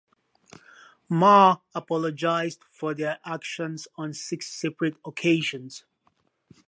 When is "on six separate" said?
3.99-4.95